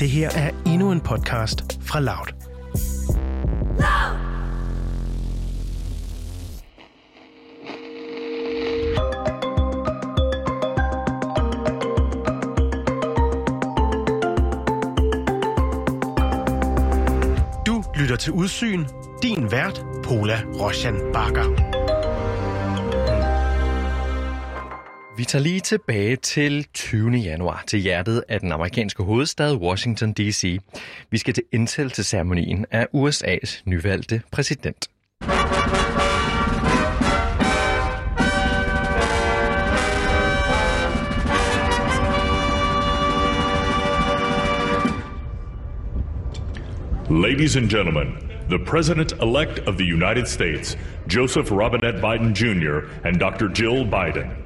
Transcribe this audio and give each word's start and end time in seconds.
Det 0.00 0.10
her 0.10 0.30
er 0.30 0.50
endnu 0.66 0.92
en 0.92 1.00
podcast 1.00 1.78
fra 1.82 2.00
Loud. 2.00 2.26
Du 17.66 17.82
lytter 18.00 18.16
til 18.16 18.32
Udsyn. 18.32 18.84
Din 19.22 19.52
vært, 19.52 19.84
Pola 20.04 20.42
Roshan 20.60 20.96
Bakker. 21.12 21.79
Vi 25.20 25.24
tager 25.24 25.42
lige 25.42 25.60
tilbage 25.60 26.16
til 26.16 26.66
20. 26.74 27.10
januar 27.10 27.64
til 27.66 27.78
hjertet 27.78 28.24
af 28.28 28.40
den 28.40 28.52
amerikanske 28.52 29.02
hovedstad 29.02 29.56
Washington 29.56 30.12
D.C. 30.12 30.58
Vi 31.10 31.18
skal 31.18 31.34
til 31.34 31.42
indsættelse 31.52 31.96
til 31.96 32.04
ceremonien 32.04 32.66
af 32.70 32.86
USA's 32.94 33.62
nyvalgte 33.64 34.22
præsident. 34.32 34.90
Ladies 47.10 47.56
and 47.56 47.70
gentlemen, 47.70 48.06
the 48.48 48.58
President 48.66 49.12
elect 49.12 49.58
of 49.66 49.74
the 49.74 49.94
United 49.94 50.26
States, 50.26 50.78
Joseph 51.16 51.52
Robinette 51.52 52.00
Biden 52.00 52.32
Jr., 52.32 52.80
and 53.04 53.16
Dr. 53.20 53.48
Jill 53.60 53.84
Biden. 53.84 54.39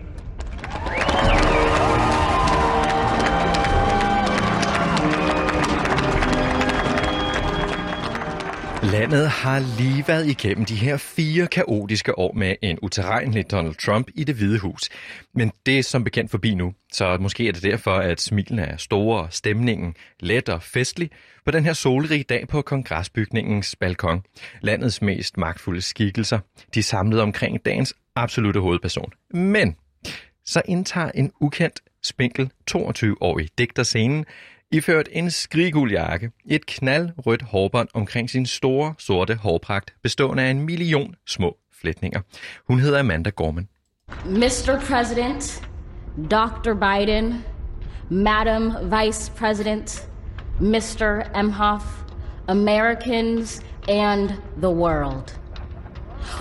Landet 9.05 9.29
har 9.29 9.79
lige 9.79 10.05
været 10.09 10.27
igennem 10.27 10.65
de 10.65 10.75
her 10.75 10.97
fire 10.97 11.47
kaotiske 11.47 12.19
år 12.19 12.33
med 12.33 12.55
en 12.63 12.79
uterrenelig 12.83 13.51
Donald 13.51 13.75
Trump 13.75 14.09
i 14.15 14.25
det 14.25 14.35
hvide 14.35 14.59
hus. 14.59 14.89
Men 15.35 15.53
det 15.67 15.79
er 15.79 15.83
som 15.83 16.05
bekendt 16.05 16.31
forbi 16.31 16.55
nu, 16.55 16.73
så 16.93 17.17
måske 17.21 17.49
er 17.49 17.53
det 17.53 17.63
derfor, 17.63 17.91
at 17.91 18.21
smilene 18.21 18.63
er 18.63 18.77
store, 18.77 19.27
stemningen 19.31 19.95
let 20.21 20.49
og 20.49 20.63
festlig 20.63 21.11
på 21.45 21.51
den 21.51 21.65
her 21.65 21.73
solrige 21.73 22.25
dag 22.29 22.49
på 22.49 22.63
kongresbygningens 22.63 23.77
balkon. 23.77 24.23
Landets 24.61 25.03
mest 25.03 25.37
magtfulde 25.37 25.81
skikkelser, 25.81 26.39
de 26.75 26.79
er 26.79 26.83
samlet 26.83 27.21
omkring 27.21 27.65
dagens 27.65 27.95
absolute 28.17 28.61
hovedperson. 28.61 29.13
Men 29.31 29.77
så 30.47 30.63
indtager 30.65 31.11
en 31.11 31.33
ukendt, 31.41 31.81
spinkel 32.03 32.51
22-årig 32.71 33.49
digter 33.59 33.83
scenen, 33.83 34.25
iført 34.75 35.09
en 35.13 35.31
skrigul 35.31 35.91
jakke, 35.93 36.31
et 36.47 36.67
knaldrødt 36.67 37.43
hårbånd 37.43 37.89
omkring 37.95 38.31
sin 38.31 38.47
store, 38.47 38.95
sorte 38.99 39.35
hårpragt, 39.35 39.95
bestående 40.03 40.43
af 40.43 40.51
en 40.51 40.63
million 40.63 41.15
små 41.27 41.57
flætninger. 41.81 42.21
Hun 42.69 42.81
hedder 42.81 42.99
Amanda 42.99 43.31
Gorman. 43.31 43.69
Mr. 44.25 44.81
President, 44.89 45.69
Dr. 46.31 46.75
Biden, 46.75 47.45
Madam 48.11 48.73
Vice 48.83 49.33
President, 49.37 50.09
Mr. 50.61 51.23
Emhoff, 51.35 51.85
Americans, 52.49 53.63
and 53.89 54.29
the 54.61 54.71
world. 54.71 55.39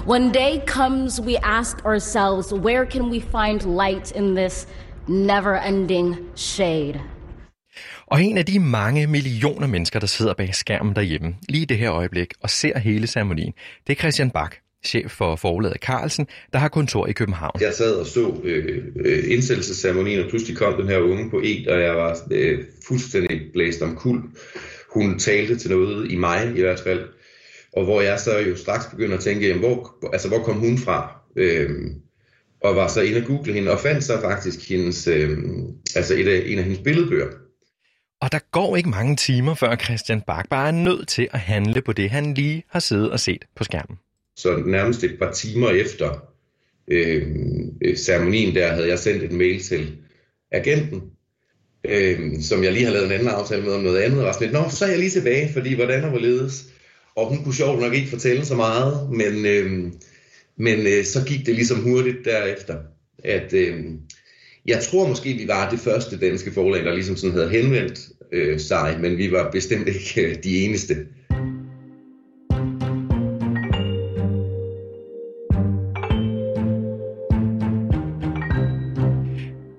When 0.07 0.31
day 0.31 0.61
comes, 0.67 1.21
we 1.21 1.37
ask 1.43 1.85
ourselves, 1.85 2.53
where 2.53 2.85
can 2.85 3.09
we 3.09 3.19
find 3.19 3.65
light 3.65 4.11
in 4.11 4.35
this 4.35 4.67
never 5.07 5.55
ending 5.55 6.15
shade? 6.35 6.99
Og 8.13 8.23
en 8.23 8.37
af 8.37 8.45
de 8.45 8.59
mange 8.59 9.07
millioner 9.07 9.67
mennesker, 9.67 9.99
der 9.99 10.07
sidder 10.07 10.33
bag 10.33 10.55
skærmen 10.55 10.95
derhjemme, 10.95 11.35
lige 11.49 11.61
i 11.61 11.65
det 11.65 11.77
her 11.77 11.91
øjeblik, 11.93 12.33
og 12.41 12.49
ser 12.49 12.79
hele 12.79 13.07
ceremonien, 13.07 13.53
det 13.87 13.93
er 13.93 13.97
Christian 13.99 14.31
Bak, 14.31 14.55
chef 14.85 15.11
for 15.11 15.35
forlaget 15.35 15.77
Carlsen, 15.81 16.27
der 16.53 16.59
har 16.59 16.67
kontor 16.67 17.07
i 17.07 17.11
København. 17.11 17.61
Jeg 17.61 17.73
sad 17.73 17.95
og 17.95 18.05
så 18.05 18.41
øh, 18.43 18.83
øh, 19.05 19.23
indsættelsesceremonien, 19.27 20.23
og 20.23 20.29
pludselig 20.29 20.57
kom 20.57 20.81
den 20.81 20.87
her 20.87 20.97
unge 20.97 21.29
poet, 21.29 21.67
og 21.67 21.81
jeg 21.81 21.95
var 21.95 22.17
øh, 22.31 22.59
fuldstændig 22.87 23.41
blæst 23.53 23.81
om 23.81 23.95
kul. 23.95 24.21
Hun 24.93 25.19
talte 25.19 25.55
til 25.55 25.71
noget 25.71 26.11
i 26.11 26.15
mig 26.15 26.51
i 26.55 26.61
hvert 26.61 26.79
fald, 26.79 27.01
og 27.73 27.83
hvor 27.83 28.01
jeg 28.01 28.19
så 28.19 28.39
jo 28.39 28.55
straks 28.55 28.85
begynder 28.85 29.17
at 29.17 29.23
tænke, 29.23 29.47
jamen, 29.47 29.63
hvor, 29.63 29.95
altså, 30.13 30.27
hvor 30.27 30.39
kom 30.39 30.55
hun 30.55 30.77
fra? 30.77 31.21
Øh, 31.35 31.69
og 32.61 32.75
var 32.75 32.87
så 32.87 33.01
inde 33.01 33.17
og 33.17 33.27
google 33.27 33.53
hende, 33.53 33.71
og 33.71 33.79
fandt 33.79 34.03
så 34.03 34.21
faktisk 34.21 34.69
hendes, 34.69 35.07
øh, 35.07 35.37
altså 35.95 36.13
et 36.13 36.27
af, 36.27 36.43
en 36.45 36.57
af 36.57 36.63
hendes 36.63 36.79
billedbøger. 36.79 37.42
Og 38.23 38.31
der 38.31 38.39
går 38.51 38.75
ikke 38.75 38.89
mange 38.89 39.15
timer, 39.15 39.55
før 39.55 39.75
Christian 39.75 40.21
Bach 40.21 40.49
bare 40.49 40.67
er 40.67 40.71
nødt 40.71 41.07
til 41.07 41.27
at 41.31 41.39
handle 41.39 41.81
på 41.81 41.93
det, 41.93 42.09
han 42.09 42.33
lige 42.33 42.63
har 42.69 42.79
siddet 42.79 43.11
og 43.11 43.19
set 43.19 43.45
på 43.55 43.63
skærmen. 43.63 43.97
Så 44.35 44.63
nærmest 44.65 45.03
et 45.03 45.15
par 45.19 45.31
timer 45.31 45.69
efter 45.69 46.27
øh, 46.87 47.27
øh 47.81 47.97
ceremonien 47.97 48.55
der, 48.55 48.73
havde 48.73 48.87
jeg 48.87 48.99
sendt 48.99 49.23
en 49.23 49.37
mail 49.37 49.63
til 49.63 49.97
agenten, 50.51 51.01
øh, 51.83 52.41
som 52.41 52.63
jeg 52.63 52.73
lige 52.73 52.85
har 52.85 52.93
lavet 52.93 53.05
en 53.05 53.11
anden 53.11 53.27
aftale 53.27 53.63
med 53.63 53.73
om 53.73 53.83
noget 53.83 54.01
andet, 54.01 54.19
og 54.19 54.25
var 54.25 54.31
sådan 54.31 54.47
lidt, 54.47 54.53
nå, 54.53 54.69
så 54.69 54.85
er 54.85 54.89
jeg 54.89 54.99
lige 54.99 55.09
tilbage, 55.09 55.53
fordi 55.53 55.75
hvordan 55.75 56.03
og 56.03 56.09
hvorledes. 56.09 56.65
Og 57.15 57.29
hun 57.29 57.43
kunne 57.43 57.55
sjovt 57.55 57.81
nok 57.81 57.93
ikke 57.93 58.09
fortælle 58.09 58.45
så 58.45 58.55
meget, 58.55 59.09
men, 59.11 59.45
øh, 59.45 59.91
men 60.57 60.79
øh, 60.87 61.05
så 61.05 61.25
gik 61.25 61.45
det 61.45 61.55
ligesom 61.55 61.81
hurtigt 61.81 62.17
derefter, 62.25 62.77
at 63.23 63.53
øh, 63.53 63.85
jeg 64.65 64.83
tror 64.83 65.07
måske, 65.07 65.33
vi 65.33 65.47
var 65.47 65.69
det 65.69 65.79
første 65.79 66.19
danske 66.19 66.51
forlag, 66.51 66.85
der 66.85 66.93
ligesom 66.93 67.15
sådan 67.15 67.35
havde 67.35 67.49
henvendt 67.49 67.99
øh, 68.31 68.59
sig, 68.59 68.97
men 68.99 69.17
vi 69.17 69.31
var 69.31 69.51
bestemt 69.51 69.87
ikke 69.87 70.21
øh, 70.21 70.43
de 70.43 70.65
eneste. 70.65 70.95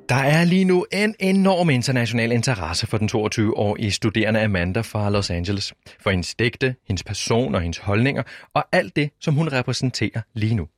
Der 0.08 0.20
er 0.20 0.44
lige 0.44 0.64
nu 0.64 0.86
en 0.92 1.14
enorm 1.20 1.70
international 1.70 2.32
interesse 2.32 2.86
for 2.86 2.98
den 2.98 3.08
22-årige 3.12 3.90
studerende 3.90 4.40
Amanda 4.40 4.80
fra 4.80 5.10
Los 5.10 5.30
Angeles. 5.30 5.74
For 6.00 6.10
hendes 6.10 6.34
digte, 6.34 6.74
hendes 6.88 7.04
person 7.04 7.54
og 7.54 7.60
hendes 7.60 7.78
holdninger, 7.78 8.22
og 8.54 8.64
alt 8.72 8.96
det, 8.96 9.10
som 9.20 9.34
hun 9.34 9.52
repræsenterer 9.52 10.20
lige 10.34 10.54
nu. 10.54 10.68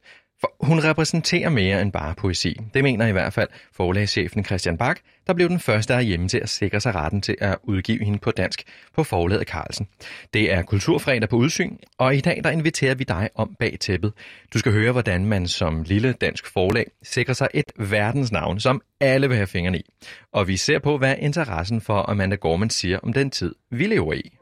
For 0.40 0.52
hun 0.60 0.84
repræsenterer 0.84 1.48
mere 1.48 1.82
end 1.82 1.92
bare 1.92 2.14
poesi. 2.14 2.60
Det 2.74 2.82
mener 2.82 3.06
i 3.06 3.12
hvert 3.12 3.32
fald 3.32 3.48
forlagschefen 3.72 4.44
Christian 4.44 4.78
Bak, 4.78 4.98
der 5.26 5.32
blev 5.32 5.48
den 5.48 5.60
første 5.60 5.94
af 5.94 6.04
hjemme 6.04 6.28
til 6.28 6.38
at 6.38 6.48
sikre 6.48 6.80
sig 6.80 6.94
retten 6.94 7.20
til 7.20 7.36
at 7.40 7.58
udgive 7.62 8.04
hende 8.04 8.18
på 8.18 8.30
dansk 8.30 8.62
på 8.94 9.04
forlaget 9.04 9.48
Carlsen. 9.48 9.88
Det 10.34 10.52
er 10.52 10.62
Kulturfredag 10.62 11.28
på 11.28 11.36
udsyn, 11.36 11.76
og 11.98 12.16
i 12.16 12.20
dag 12.20 12.40
der 12.44 12.50
inviterer 12.50 12.94
vi 12.94 13.04
dig 13.04 13.28
om 13.34 13.56
bag 13.58 13.76
tæppet. 13.80 14.12
Du 14.54 14.58
skal 14.58 14.72
høre, 14.72 14.92
hvordan 14.92 15.24
man 15.24 15.48
som 15.48 15.82
lille 15.82 16.12
dansk 16.12 16.52
forlag 16.52 16.86
sikrer 17.02 17.34
sig 17.34 17.48
et 17.54 17.72
verdensnavn, 17.76 18.60
som 18.60 18.82
alle 19.00 19.28
vil 19.28 19.36
have 19.36 19.46
fingrene 19.46 19.78
i. 19.78 19.84
Og 20.32 20.48
vi 20.48 20.56
ser 20.56 20.78
på, 20.78 20.98
hvad 20.98 21.14
interessen 21.18 21.80
for 21.80 22.10
Amanda 22.10 22.36
Gorman 22.36 22.70
siger 22.70 22.98
om 23.02 23.12
den 23.12 23.30
tid, 23.30 23.54
vi 23.70 23.86
lever 23.86 24.12
i. 24.12 24.36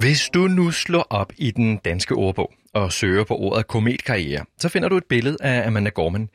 Hvis 0.00 0.28
du 0.34 0.48
nu 0.48 0.70
slår 0.70 1.06
op 1.10 1.32
i 1.36 1.50
den 1.50 1.76
danske 1.76 2.14
ordbog 2.14 2.52
og 2.74 2.92
søger 2.92 3.24
på 3.24 3.36
ordet 3.36 3.66
kometkarriere, 3.66 4.44
så 4.58 4.68
finder 4.68 4.88
du 4.88 4.96
et 4.96 5.04
billede 5.08 5.36
af 5.40 5.66
Amanda 5.66 5.90
Gorman. 5.90 6.28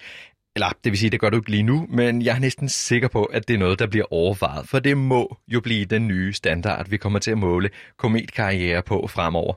Eller 0.56 0.68
det 0.84 0.92
vil 0.92 1.00
sige, 1.00 1.10
det 1.10 1.20
gør 1.20 1.30
du 1.30 1.38
ikke 1.38 1.52
lige 1.52 1.64
nu, 1.64 1.88
men 1.90 2.22
jeg 2.22 2.36
er 2.36 2.40
næsten 2.40 2.70
sikker 2.70 3.08
på, 3.08 3.24
at 3.24 3.48
det 3.48 3.54
er 3.54 3.58
noget, 3.58 3.80
der 3.80 3.88
bliver 3.88 4.06
overvejet, 4.14 4.68
for 4.68 4.80
det 4.80 4.98
må 4.98 5.38
jo 5.48 5.62
blive 5.62 5.86
den 5.86 6.08
nye 6.08 6.34
standard, 6.34 6.90
vi 6.90 6.98
kommer 6.98 7.20
til 7.20 7.32
at 7.32 7.38
måle 7.38 7.70
kometkarriere 7.98 8.82
på 8.82 9.08
fremover. 9.08 9.54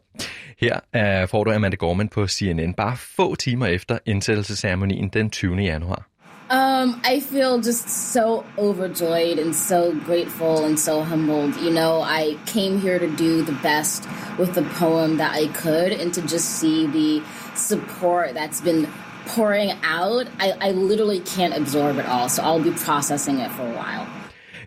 Her 0.60 0.80
øh, 0.96 1.28
får 1.28 1.44
du 1.44 1.52
Amanda 1.52 1.76
Gorman 1.76 2.08
på 2.08 2.26
CNN 2.26 2.74
bare 2.74 2.96
få 2.96 3.34
timer 3.34 3.66
efter 3.66 3.98
indsættelsesceremonien 4.06 5.08
den 5.08 5.30
20. 5.30 5.56
januar. 5.56 6.13
Um, 6.50 7.00
I 7.04 7.20
feel 7.20 7.60
just 7.60 7.88
so 7.88 8.44
overjoyed 8.58 9.38
and 9.38 9.54
so 9.54 9.92
grateful 9.92 10.64
and 10.64 10.78
so 10.78 11.02
humbled. 11.02 11.56
You 11.56 11.70
know, 11.70 12.02
I 12.02 12.36
came 12.44 12.78
here 12.78 12.98
to 12.98 13.08
do 13.16 13.42
the 13.42 13.58
best 13.62 14.06
with 14.38 14.54
the 14.54 14.62
poem 14.62 15.16
that 15.16 15.32
I 15.32 15.46
could 15.48 15.92
and 15.92 16.12
to 16.14 16.20
just 16.20 16.60
see 16.60 16.86
the 16.86 17.22
support 17.54 18.34
that's 18.34 18.60
been 18.60 18.86
pouring 19.26 19.72
out. 19.82 20.26
I, 20.38 20.52
I 20.60 20.70
literally 20.72 21.20
can't 21.20 21.56
absorb 21.56 21.96
it 21.98 22.06
all, 22.06 22.28
so 22.28 22.42
I'll 22.42 22.62
be 22.62 22.72
processing 22.72 23.38
it 23.38 23.50
for 23.50 23.62
a 23.62 23.72
while. 23.72 24.06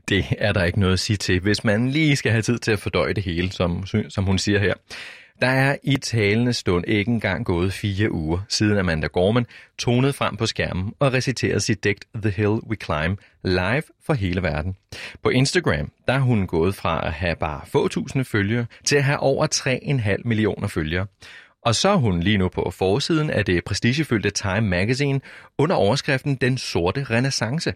Det 0.09 0.25
er 0.37 0.53
der 0.53 0.63
ikke 0.63 0.79
noget 0.79 0.93
at 0.93 0.99
sige 0.99 1.17
til, 1.17 1.39
hvis 1.39 1.63
man 1.63 1.89
lige 1.89 2.15
skal 2.15 2.31
have 2.31 2.41
tid 2.41 2.59
til 2.59 2.71
at 2.71 2.79
fordøje 2.79 3.13
det 3.13 3.23
hele, 3.23 3.51
som, 3.51 3.83
som 4.09 4.23
hun 4.23 4.37
siger 4.37 4.59
her. 4.59 4.73
Der 5.41 5.47
er 5.47 5.75
i 5.83 5.95
talende 5.95 6.53
stund 6.53 6.85
ikke 6.87 7.11
engang 7.11 7.45
gået 7.45 7.73
fire 7.73 8.11
uger, 8.11 8.39
siden 8.49 8.77
Amanda 8.77 9.07
Gorman 9.07 9.45
tonede 9.77 10.13
frem 10.13 10.37
på 10.37 10.45
skærmen 10.45 10.93
og 10.99 11.13
reciterede 11.13 11.59
sit 11.59 11.83
digt 11.83 12.05
The 12.15 12.29
Hill 12.29 12.49
We 12.49 12.75
Climb 12.83 13.19
live 13.43 13.83
for 14.05 14.13
hele 14.13 14.43
verden. 14.43 14.75
På 15.23 15.29
Instagram 15.29 15.91
der 16.07 16.13
er 16.13 16.19
hun 16.19 16.47
gået 16.47 16.75
fra 16.75 17.07
at 17.07 17.13
have 17.13 17.35
bare 17.35 17.61
få 17.65 17.87
tusinde 17.87 18.25
følgere 18.25 18.65
til 18.85 18.95
at 18.95 19.03
have 19.03 19.19
over 19.19 19.47
3,5 20.17 20.21
millioner 20.25 20.67
følgere. 20.67 21.05
Og 21.61 21.75
så 21.75 21.89
er 21.89 21.95
hun 21.95 22.19
lige 22.19 22.37
nu 22.37 22.49
på 22.49 22.71
forsiden 22.71 23.29
af 23.29 23.45
det 23.45 23.63
prestigefyldte 23.63 24.29
Time 24.29 24.61
Magazine 24.61 25.21
under 25.57 25.75
overskriften 25.75 26.35
Den 26.35 26.57
Sorte 26.57 27.03
Renaissance. 27.03 27.73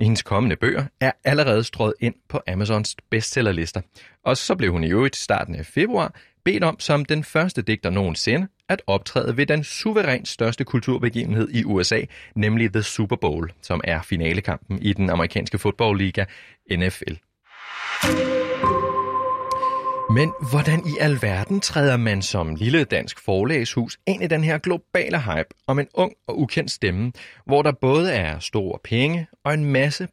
Hendes 0.00 0.22
kommende 0.22 0.56
bøger 0.56 0.84
er 1.00 1.12
allerede 1.24 1.64
strøget 1.64 1.94
ind 2.00 2.14
på 2.28 2.40
Amazons 2.48 2.96
bestsellerlister. 3.10 3.80
Og 4.24 4.36
så 4.36 4.54
blev 4.54 4.72
hun 4.72 4.84
i 4.84 4.90
øvrigt 4.90 5.16
starten 5.16 5.54
af 5.54 5.66
februar 5.66 6.14
bedt 6.44 6.64
om 6.64 6.80
som 6.80 7.04
den 7.04 7.24
første 7.24 7.62
digter 7.62 7.90
nogensinde 7.90 8.48
at 8.68 8.82
optræde 8.86 9.36
ved 9.36 9.46
den 9.46 9.64
suverænt 9.64 10.28
største 10.28 10.64
kulturbegivenhed 10.64 11.48
i 11.50 11.64
USA, 11.64 12.00
nemlig 12.36 12.72
The 12.72 12.82
Super 12.82 13.16
Bowl, 13.16 13.52
som 13.62 13.80
er 13.84 14.02
finalekampen 14.02 14.82
i 14.82 14.92
den 14.92 15.10
amerikanske 15.10 15.58
fodboldliga 15.58 16.24
NFL. 16.70 17.14
Men 20.10 20.32
hvordan 20.50 20.80
i 20.86 20.98
alverden 21.00 21.60
træder 21.60 21.96
man 21.96 22.22
som 22.22 22.54
lille 22.54 22.84
dansk 22.84 23.20
forlægshus 23.24 23.98
ind 24.06 24.22
i 24.22 24.26
den 24.26 24.44
her 24.44 24.58
globale 24.58 25.20
hype 25.20 25.48
om 25.66 25.78
en 25.78 25.86
ung 25.94 26.12
og 26.26 26.38
ukendt 26.40 26.70
stemme, 26.70 27.12
hvor 27.46 27.62
der 27.62 27.72
både 27.72 28.12
er 28.12 28.38
store 28.38 28.78
penge 28.84 29.26
og 29.44 29.54
en 29.54 29.64
masse 29.64 30.08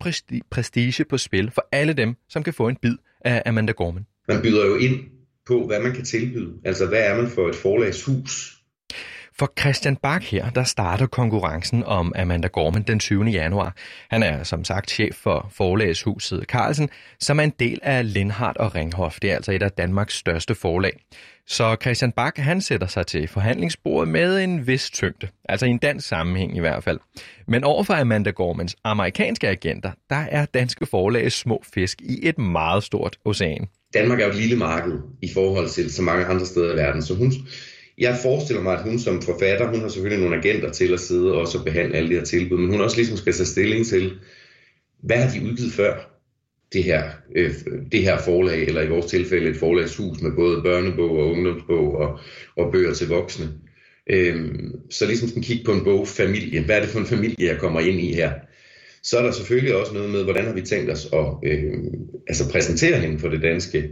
prestige 0.51 1.05
på 1.05 1.17
spil 1.17 1.51
for 1.51 1.65
alle 1.71 1.93
dem, 1.93 2.15
som 2.29 2.43
kan 2.43 2.53
få 2.53 2.67
en 2.67 2.75
bid 2.75 2.95
af 3.21 3.43
Amanda 3.45 3.71
Gorman? 3.71 4.05
Man 4.27 4.41
byder 4.41 4.65
jo 4.65 4.75
ind 4.75 5.20
på, 5.45 5.67
hvad 5.67 5.81
man 5.81 5.93
kan 5.93 6.05
tilbyde. 6.05 6.53
Altså, 6.65 6.85
hvad 6.85 6.99
er 6.99 7.15
man 7.21 7.27
for 7.27 7.49
et 7.49 7.55
forlagshus? 7.55 8.57
For 9.39 9.53
Christian 9.59 9.95
Bak 9.95 10.23
her, 10.23 10.49
der 10.49 10.63
starter 10.63 11.07
konkurrencen 11.07 11.83
om 11.83 12.13
Amanda 12.15 12.47
Gorman 12.47 12.83
den 12.83 12.99
20. 12.99 13.25
januar. 13.25 13.75
Han 14.09 14.23
er 14.23 14.43
som 14.43 14.63
sagt 14.63 14.91
chef 14.91 15.15
for 15.15 15.51
forlagshuset 15.53 16.43
Carlsen, 16.47 16.89
som 17.19 17.39
er 17.39 17.43
en 17.43 17.53
del 17.59 17.79
af 17.83 18.13
Lindhardt 18.13 18.57
og 18.57 18.75
Ringhof. 18.75 19.19
Det 19.21 19.31
er 19.31 19.35
altså 19.35 19.51
et 19.51 19.63
af 19.63 19.71
Danmarks 19.71 20.13
største 20.17 20.55
forlag. 20.55 20.99
Så 21.47 21.75
Christian 21.81 22.11
Bak 22.11 22.37
han 22.37 22.61
sætter 22.61 22.87
sig 22.87 23.07
til 23.07 23.27
forhandlingsbordet 23.27 24.11
med 24.11 24.43
en 24.43 24.67
vis 24.67 24.89
tyngde, 24.89 25.27
altså 25.49 25.65
i 25.65 25.69
en 25.69 25.77
dansk 25.77 26.07
sammenhæng 26.07 26.57
i 26.57 26.59
hvert 26.59 26.83
fald. 26.83 26.99
Men 27.47 27.63
overfor 27.63 27.93
Amanda 27.93 28.29
Gormans 28.29 28.75
amerikanske 28.83 29.47
agenter, 29.47 29.91
der 30.09 30.25
er 30.31 30.45
danske 30.45 30.85
forlag 30.85 31.31
små 31.31 31.63
fisk 31.73 32.01
i 32.01 32.19
et 32.23 32.37
meget 32.37 32.83
stort 32.83 33.17
ocean. 33.25 33.67
Danmark 33.93 34.19
er 34.19 34.25
jo 34.25 34.31
et 34.31 34.37
lille 34.37 34.55
marked 34.55 34.93
i 35.21 35.29
forhold 35.33 35.69
til 35.69 35.93
så 35.93 36.01
mange 36.01 36.25
andre 36.25 36.45
steder 36.45 36.73
i 36.73 36.77
verden, 36.77 37.01
så 37.01 37.15
hun, 37.15 37.31
jeg 38.01 38.17
forestiller 38.21 38.63
mig, 38.63 38.73
at 38.73 38.83
hun 38.83 38.99
som 38.99 39.21
forfatter, 39.21 39.67
hun 39.67 39.81
har 39.81 39.87
selvfølgelig 39.87 40.23
nogle 40.23 40.37
agenter 40.37 40.71
til 40.71 40.93
at 40.93 40.99
sidde 40.99 41.33
og 41.33 41.47
så 41.47 41.63
behandle 41.63 41.97
alle 41.97 42.09
de 42.09 42.15
her 42.15 42.23
tilbud, 42.23 42.57
men 42.57 42.69
hun 42.69 42.81
også 42.81 42.97
ligesom 42.97 43.17
skal 43.17 43.33
tage 43.33 43.45
stilling 43.45 43.85
til, 43.85 44.11
hvad 45.03 45.17
har 45.17 45.33
de 45.33 45.45
udgivet 45.45 45.73
før 45.73 46.11
det 46.73 46.83
her, 46.83 47.03
øh, 47.35 47.53
det 47.91 48.01
her 48.01 48.17
forlag, 48.17 48.63
eller 48.63 48.81
i 48.81 48.89
vores 48.89 49.05
tilfælde 49.05 49.49
et 49.49 49.57
forlagshus 49.57 50.21
med 50.21 50.31
både 50.31 50.61
børnebog 50.61 51.11
og 51.11 51.31
ungdomsbog 51.31 51.95
og, 51.95 52.19
og 52.57 52.71
bøger 52.71 52.93
til 52.93 53.07
voksne. 53.07 53.49
Øh, 54.09 54.49
så 54.89 55.05
ligesom 55.05 55.29
skal 55.29 55.43
kigge 55.43 55.63
på 55.63 55.71
en 55.73 55.83
bog, 55.83 56.07
familie. 56.07 56.63
Hvad 56.63 56.75
er 56.75 56.81
det 56.81 56.89
for 56.89 56.99
en 56.99 57.05
familie, 57.05 57.47
jeg 57.47 57.57
kommer 57.57 57.79
ind 57.79 57.99
i 57.99 58.13
her? 58.13 58.31
Så 59.03 59.17
er 59.17 59.23
der 59.23 59.31
selvfølgelig 59.31 59.75
også 59.75 59.93
noget 59.93 60.09
med, 60.09 60.23
hvordan 60.23 60.45
har 60.45 60.53
vi 60.53 60.61
tænkt 60.61 60.91
os 60.91 61.07
at 61.13 61.51
øh, 61.51 61.73
altså 62.27 62.51
præsentere 62.51 62.99
hende 62.99 63.19
for, 63.19 63.27
det 63.27 63.41
danske, 63.41 63.89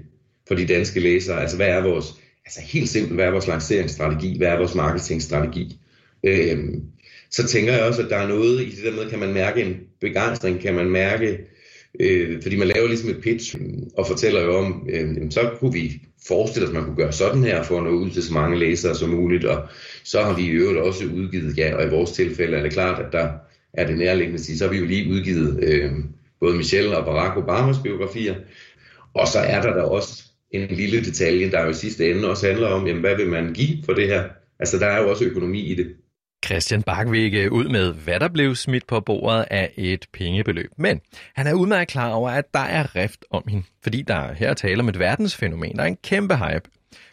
for 0.48 0.56
de 0.56 0.66
danske 0.66 1.00
læsere. 1.00 1.42
Altså 1.42 1.56
hvad 1.56 1.68
er 1.68 1.84
vores, 1.84 2.06
altså 2.50 2.62
helt 2.62 2.90
simpelt, 2.90 3.16
hvad 3.16 3.26
er 3.26 3.32
vores 3.32 3.48
lanceringsstrategi, 3.48 4.38
hvad 4.38 4.48
er 4.48 4.58
vores 4.58 4.76
marketingstrategi. 4.76 5.80
Øh, 6.24 6.58
så 7.32 7.48
tænker 7.48 7.74
jeg 7.74 7.84
også, 7.84 8.02
at 8.02 8.10
der 8.10 8.18
er 8.18 8.28
noget 8.28 8.62
i 8.62 8.70
det 8.70 8.84
der 8.84 8.92
med, 8.92 9.10
kan 9.10 9.20
man 9.20 9.34
mærke 9.34 9.64
en 9.64 9.78
begejstring, 10.02 10.60
kan 10.60 10.76
man 10.76 10.90
mærke, 10.90 11.38
øh, 12.00 12.42
fordi 12.42 12.58
man 12.58 12.68
laver 12.68 12.88
ligesom 12.88 13.10
et 13.10 13.22
pitch 13.22 13.56
og 13.98 14.08
fortæller 14.08 14.42
jo 14.42 14.58
om, 14.58 14.88
øh, 14.90 15.32
så 15.32 15.50
kunne 15.60 15.74
vi 15.74 16.02
forestille 16.28 16.68
os, 16.68 16.70
at 16.70 16.76
man 16.76 16.84
kunne 16.84 16.96
gøre 16.96 17.12
sådan 17.12 17.44
her 17.44 17.64
for 17.64 17.78
at 17.78 17.84
nå 17.84 17.90
ud 17.90 18.10
til 18.10 18.24
så 18.24 18.34
mange 18.34 18.60
læsere 18.60 18.96
som 18.96 19.10
muligt, 19.10 19.46
og 19.46 19.68
så 20.04 20.22
har 20.22 20.36
vi 20.36 20.42
i 20.42 20.50
øvrigt 20.50 20.80
også 20.80 21.06
udgivet, 21.06 21.58
ja, 21.58 21.76
og 21.76 21.86
i 21.86 21.90
vores 21.90 22.12
tilfælde 22.12 22.58
er 22.58 22.62
det 22.62 22.72
klart, 22.74 23.06
at 23.06 23.12
der 23.12 23.30
er 23.74 23.88
det 23.88 23.98
nærliggende 23.98 24.40
at 24.40 24.46
sige, 24.46 24.58
så 24.58 24.64
har 24.64 24.72
vi 24.72 24.78
jo 24.78 24.86
lige 24.86 25.12
udgivet 25.12 25.64
øh, 25.64 25.92
både 26.40 26.58
Michelle 26.58 26.98
og 26.98 27.06
Barack 27.06 27.38
Obamas 27.38 27.78
biografier, 27.84 28.36
og 29.14 29.28
så 29.28 29.40
er 29.40 29.62
der 29.62 29.74
da 29.74 29.82
også 29.82 30.29
en 30.52 30.68
lille 30.68 31.06
detalje, 31.06 31.52
der 31.52 31.64
jo 31.64 31.70
i 31.70 31.74
sidste 31.74 32.12
ende 32.12 32.30
også 32.30 32.48
handler 32.48 32.68
om, 32.68 32.88
jamen, 32.88 33.02
hvad 33.02 33.16
vil 33.16 33.28
man 33.28 33.54
give 33.54 33.84
for 33.86 33.94
det 33.94 34.08
her? 34.08 34.24
Altså, 34.60 34.80
der 34.80 34.86
er 34.86 35.02
jo 35.02 35.10
også 35.10 35.26
økonomi 35.26 35.62
i 35.62 35.76
det. 35.76 35.96
Christian 36.46 36.84
Bak 36.84 37.12
vil 37.12 37.20
ikke 37.20 37.52
ud 37.52 37.70
med, 37.70 37.94
hvad 37.94 38.20
der 38.20 38.28
blev 38.28 38.56
smidt 38.56 38.88
på 38.88 39.00
bordet 39.00 39.46
af 39.52 39.74
et 39.78 40.06
pengebeløb. 40.14 40.72
Men 40.78 41.02
han 41.36 41.48
er 41.48 41.54
udmærket 41.54 41.88
klar 41.88 42.12
over, 42.12 42.30
at 42.30 42.54
der 42.54 42.60
er 42.60 42.96
rift 42.96 43.26
om 43.30 43.44
hende, 43.48 43.66
fordi 43.84 44.02
der 44.02 44.34
her 44.34 44.54
taler 44.54 44.84
om 44.84 44.90
et 44.90 45.00
verdensfænomen, 45.00 45.76
der 45.76 45.84
er 45.84 45.88
en 45.88 45.98
kæmpe 46.04 46.36
hype. 46.36 46.70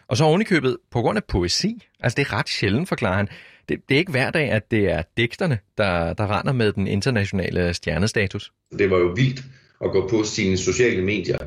Og 0.07 0.17
så 0.17 0.23
ovenikøbet 0.23 0.77
på 0.91 1.01
grund 1.01 1.17
af 1.17 1.23
poesi. 1.23 1.83
Altså 1.99 2.15
det 2.15 2.27
er 2.27 2.33
ret 2.33 2.49
sjældent, 2.49 2.89
forklarer 2.89 3.17
han. 3.17 3.27
Det, 3.69 3.79
det 3.89 3.95
er 3.95 3.99
ikke 3.99 4.11
hver 4.11 4.31
dag, 4.31 4.51
at 4.51 4.71
det 4.71 4.91
er 4.91 5.01
digterne, 5.17 5.59
der, 5.77 6.13
der 6.13 6.39
render 6.39 6.53
med 6.53 6.71
den 6.73 6.87
internationale 6.87 7.73
stjernestatus. 7.73 8.51
Det 8.79 8.89
var 8.89 8.97
jo 8.97 9.07
vildt 9.07 9.43
at 9.83 9.91
gå 9.91 10.07
på 10.09 10.23
sine 10.23 10.57
sociale 10.57 11.01
medier 11.01 11.37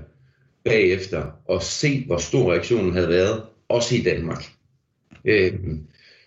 bagefter 0.64 1.26
og 1.44 1.62
se, 1.62 2.04
hvor 2.06 2.18
stor 2.18 2.52
reaktionen 2.52 2.92
havde 2.92 3.08
været, 3.08 3.42
også 3.68 3.94
i 3.94 4.02
Danmark. 4.02 4.44
Øh, 5.24 5.52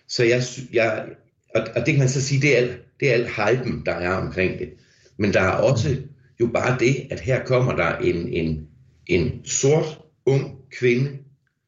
så 0.08 0.24
jeg, 0.24 0.42
jeg 0.72 1.06
og, 1.54 1.62
og 1.76 1.86
det 1.86 1.86
kan 1.86 1.98
man 1.98 2.08
så 2.08 2.22
sige, 2.22 2.40
det 2.40 2.52
er 2.54 2.56
alt, 2.56 2.80
det 3.00 3.10
er 3.10 3.14
alt 3.14 3.28
hypen, 3.28 3.82
der 3.86 3.92
er 3.92 4.14
omkring 4.14 4.58
det. 4.58 4.72
Men 5.16 5.32
der 5.32 5.40
er 5.40 5.50
også 5.50 5.96
jo 6.40 6.46
bare 6.46 6.78
det, 6.78 7.06
at 7.10 7.20
her 7.20 7.44
kommer 7.44 7.76
der 7.76 7.96
en, 7.98 8.28
en, 8.28 8.68
en 9.06 9.44
sort, 9.44 9.98
ung 10.26 10.58
kvinde, 10.78 11.18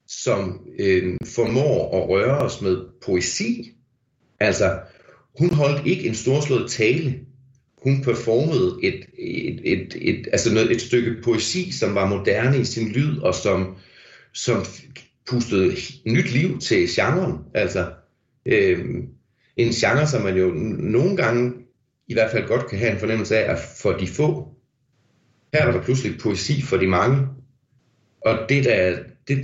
som 0.06 0.66
øh, 0.78 1.16
formår 1.24 2.02
at 2.02 2.08
røre 2.08 2.38
os 2.38 2.62
med 2.62 2.76
poesi. 3.06 3.72
Altså, 4.40 4.80
hun 5.38 5.50
holdt 5.50 5.86
ikke 5.86 6.08
en 6.08 6.14
storslået 6.14 6.70
tale. 6.70 7.20
Hun 7.86 8.02
performede 8.02 8.78
et, 8.82 9.06
et, 9.18 9.60
et, 9.64 9.96
et, 10.00 10.28
altså 10.32 10.54
noget, 10.54 10.70
et 10.70 10.80
stykke 10.80 11.22
poesi, 11.22 11.72
som 11.72 11.94
var 11.94 12.08
moderne 12.08 12.58
i 12.60 12.64
sin 12.64 12.88
lyd, 12.88 13.18
og 13.18 13.34
som, 13.34 13.76
som 14.32 14.64
pustede 15.30 15.76
nyt 16.06 16.32
liv 16.32 16.58
til 16.58 16.88
genren. 16.88 17.38
Altså, 17.54 17.92
øh, 18.46 18.78
en 19.56 19.72
genre, 19.72 20.06
som 20.06 20.22
man 20.22 20.36
jo 20.36 20.50
nogle 20.78 21.16
gange 21.16 21.52
i 22.08 22.12
hvert 22.12 22.30
fald 22.30 22.48
godt 22.48 22.66
kan 22.66 22.78
have 22.78 22.92
en 22.92 22.98
fornemmelse 22.98 23.38
af, 23.38 23.52
at 23.52 23.58
for 23.82 23.92
de 23.92 24.06
få, 24.06 24.48
her 25.54 25.64
var 25.64 25.72
der 25.72 25.82
pludselig 25.82 26.18
poesi 26.20 26.62
for 26.62 26.76
de 26.76 26.86
mange. 26.86 27.26
Og 28.20 28.38
det, 28.48 28.64
der, 28.64 28.98
det, 29.28 29.38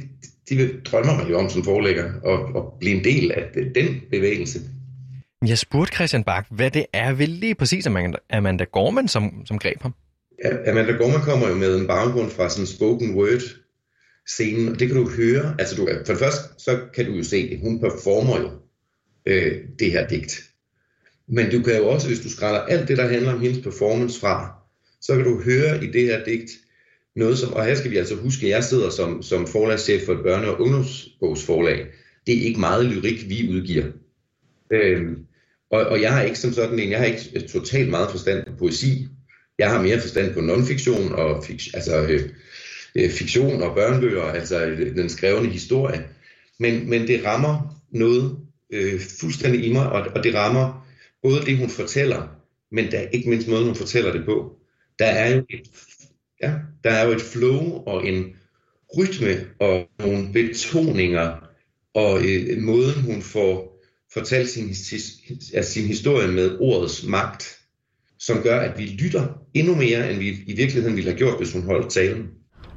det 0.48 0.80
drømmer 0.84 1.16
man 1.16 1.28
jo 1.28 1.38
om 1.38 1.50
som 1.50 1.64
forlægger, 1.64 2.04
at, 2.04 2.56
at 2.56 2.62
blive 2.80 2.96
en 2.96 3.04
del 3.04 3.32
af 3.32 3.44
den 3.74 4.00
bevægelse. 4.10 4.60
Jeg 5.46 5.58
spurgte 5.58 5.94
Christian 5.94 6.24
Bak, 6.24 6.46
hvad 6.50 6.70
det 6.70 6.86
er 6.92 7.12
ved 7.12 7.26
lige 7.26 7.54
præcis 7.54 7.86
Amanda, 7.86 8.18
Amanda 8.30 8.64
Gorman, 8.64 9.08
som, 9.08 9.46
som 9.46 9.58
greb 9.58 9.82
ham. 9.82 9.94
Amanda 10.66 10.92
Gorman 10.92 11.20
kommer 11.20 11.48
jo 11.48 11.54
med 11.54 11.80
en 11.80 11.86
baggrund 11.86 12.30
fra 12.30 12.48
sådan 12.48 12.66
spoken 12.66 13.14
word 13.14 13.40
scenen, 14.26 14.68
og 14.68 14.78
det 14.78 14.88
kan 14.88 14.96
du 14.96 15.10
høre. 15.10 15.54
Altså 15.58 15.76
du, 15.76 15.88
for 16.06 16.12
det 16.12 16.18
første, 16.18 16.40
så 16.58 16.80
kan 16.94 17.06
du 17.06 17.12
jo 17.12 17.24
se 17.24 17.48
at 17.52 17.58
Hun 17.60 17.80
performer 17.80 18.40
jo 18.40 18.50
øh, 19.26 19.52
det 19.78 19.92
her 19.92 20.08
digt. 20.08 20.42
Men 21.28 21.50
du 21.50 21.62
kan 21.62 21.76
jo 21.76 21.88
også, 21.88 22.08
hvis 22.08 22.20
du 22.20 22.30
skræller 22.30 22.60
alt 22.60 22.88
det, 22.88 22.98
der 22.98 23.08
handler 23.08 23.32
om 23.32 23.40
hendes 23.40 23.58
performance 23.64 24.20
fra, 24.20 24.54
så 25.00 25.16
kan 25.16 25.24
du 25.24 25.42
høre 25.42 25.84
i 25.84 25.86
det 25.86 26.04
her 26.04 26.24
digt 26.24 26.50
noget 27.16 27.38
som, 27.38 27.52
og 27.52 27.64
her 27.64 27.74
skal 27.74 27.90
vi 27.90 27.96
altså 27.96 28.16
huske, 28.16 28.46
at 28.46 28.50
jeg 28.50 28.64
sidder 28.64 28.90
som, 28.90 29.22
som 29.22 29.46
forlagschef 29.46 30.06
for 30.06 30.12
et 30.12 30.18
børne- 30.18 30.46
og 30.46 30.60
ungdomsbogsforlag. 30.60 31.86
Det 32.26 32.38
er 32.38 32.42
ikke 32.42 32.60
meget 32.60 32.86
lyrik, 32.86 33.28
vi 33.28 33.48
udgiver. 33.50 33.84
Øhm, 34.70 35.26
og, 35.72 35.86
og 35.86 36.02
jeg 36.02 36.12
har 36.12 36.22
ikke 36.22 36.38
som 36.38 36.52
sådan 36.52 36.78
en, 36.78 36.90
jeg 36.90 36.98
har 36.98 37.06
ikke 37.06 37.30
øh, 37.34 37.48
totalt 37.48 37.90
meget 37.90 38.10
forstand 38.10 38.46
på 38.46 38.52
poesi. 38.58 39.08
Jeg 39.58 39.70
har 39.70 39.82
mere 39.82 40.00
forstand 40.00 40.34
på 40.34 40.40
nonfiktion 40.40 41.12
og 41.12 41.44
fik, 41.44 41.60
altså, 41.74 42.02
øh, 42.02 42.28
øh, 42.94 43.10
fiktion 43.10 43.62
og 43.62 43.74
børnebøger, 43.74 44.22
altså 44.22 44.64
øh, 44.64 44.96
den 44.96 45.08
skrevne 45.08 45.48
historie. 45.48 46.08
Men, 46.58 46.90
men 46.90 47.06
det 47.06 47.24
rammer 47.24 47.82
noget 47.90 48.38
øh, 48.70 49.00
fuldstændig 49.20 49.64
i 49.64 49.72
mig, 49.72 49.92
og, 49.92 50.06
og 50.14 50.24
det 50.24 50.34
rammer 50.34 50.86
både 51.22 51.40
det, 51.46 51.58
hun 51.58 51.68
fortæller, 51.68 52.28
men 52.72 52.90
der 52.90 52.98
er 52.98 53.08
ikke 53.08 53.28
mindst 53.28 53.48
måden, 53.48 53.66
hun 53.66 53.76
fortæller 53.76 54.12
det 54.12 54.24
på. 54.24 54.56
Der 54.98 55.06
er 55.06 55.36
jo 55.36 55.44
et, 55.50 55.62
ja, 56.42 56.52
der 56.84 56.90
er 56.90 57.06
jo 57.06 57.12
et 57.12 57.20
flow 57.20 57.82
og 57.86 58.06
en 58.06 58.24
rytme 58.98 59.46
og 59.58 59.88
nogle 59.98 60.32
betoninger, 60.32 61.48
og 61.94 62.18
øh, 62.18 62.58
måden, 62.58 63.02
hun 63.02 63.22
får 63.22 63.72
fortalt 64.14 64.48
sin, 64.48 64.74
sin 65.62 65.86
historie 65.86 66.28
med 66.28 66.56
ordets 66.60 67.06
magt, 67.06 67.58
som 68.18 68.42
gør, 68.42 68.60
at 68.60 68.78
vi 68.78 68.84
lytter 68.84 69.28
endnu 69.54 69.74
mere, 69.74 70.10
end 70.10 70.18
vi 70.18 70.28
i 70.46 70.56
virkeligheden 70.56 70.96
ville 70.96 71.10
have 71.10 71.18
gjort, 71.18 71.36
hvis 71.38 71.52
hun 71.52 71.62
holdt 71.62 71.92
talen. 71.92 72.26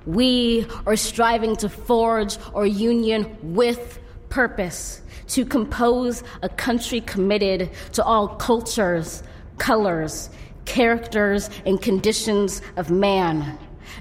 We 0.07 0.65
are 0.85 0.97
striving 0.97 1.57
to 1.57 1.67
forge 1.67 2.39
our 2.53 2.65
union 2.65 3.25
with 3.55 3.99
purpose 4.29 5.01
to 5.27 5.45
compose 5.45 6.23
a 6.41 6.49
country 6.49 6.99
committed 6.99 7.69
to 7.93 8.03
all 8.03 8.27
cultures, 8.27 9.23
colors, 9.57 10.29
characters, 10.65 11.49
and 11.65 11.81
conditions 11.81 12.61
of 12.75 12.89
man. 12.89 13.43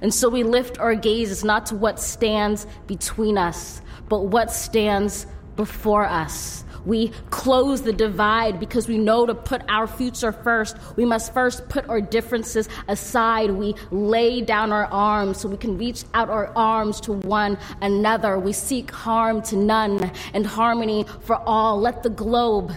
And 0.02 0.12
so 0.12 0.28
we 0.28 0.42
lift 0.42 0.78
our 0.78 0.94
gazes 0.94 1.44
not 1.44 1.66
to 1.66 1.76
what 1.76 2.00
stands 2.00 2.66
between 2.86 3.38
us, 3.38 3.80
but 4.08 4.26
what 4.26 4.50
stands 4.50 5.26
before 5.56 6.04
us. 6.04 6.63
We 6.86 7.08
close 7.30 7.82
the 7.82 7.92
divide 7.92 8.60
because 8.60 8.88
we 8.88 8.98
know 8.98 9.26
to 9.26 9.34
put 9.34 9.62
our 9.68 9.86
future 9.86 10.32
first. 10.32 10.76
We 10.96 11.04
must 11.04 11.32
first 11.32 11.68
put 11.68 11.88
our 11.88 12.00
differences 12.00 12.68
aside. 12.88 13.50
We 13.52 13.74
lay 13.90 14.40
down 14.40 14.72
our 14.72 14.86
arms 14.86 15.40
so 15.40 15.48
we 15.48 15.56
can 15.56 15.78
reach 15.78 16.04
out 16.14 16.28
our 16.30 16.52
arms 16.56 17.00
to 17.02 17.12
one 17.12 17.58
another. 17.80 18.38
We 18.38 18.52
seek 18.52 18.90
harm 18.90 19.42
to 19.42 19.56
none 19.56 20.10
and 20.34 20.46
harmony 20.46 21.06
for 21.20 21.36
all. 21.46 21.80
Let 21.80 22.02
the 22.02 22.10
globe, 22.10 22.72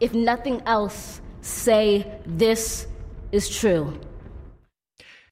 if 0.00 0.12
nothing 0.14 0.62
else, 0.66 1.20
say 1.40 2.06
this 2.26 2.86
is 3.32 3.48
true. 3.48 3.92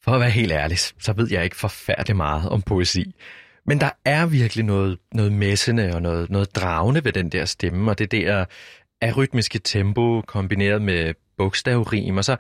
For 0.03 0.13
at 0.13 0.21
være 0.21 0.31
helt 0.31 0.53
ærlig, 0.53 0.79
så 0.79 1.13
ved 1.13 1.29
jeg 1.31 1.45
ikke 1.45 1.57
forfærdeligt 1.57 2.17
meget 2.17 2.49
om 2.49 2.63
poesi. 2.63 3.15
Men 3.67 3.81
der 3.81 3.91
er 4.05 4.27
virkelig 4.27 4.65
noget, 4.65 4.99
noget 5.13 5.33
messende 5.33 5.95
og 5.95 6.03
noget, 6.03 6.31
noget 6.31 6.57
dragende 6.57 7.05
ved 7.05 7.13
den 7.13 7.29
der 7.29 7.45
stemme, 7.45 7.91
og 7.91 7.99
det 7.99 8.11
der 8.13 8.45
arytmiske 9.03 9.59
tempo 9.59 10.23
kombineret 10.27 10.83
med 10.83 11.15
bogstavrim, 11.37 12.17
og 12.17 12.25
så, 12.25 12.37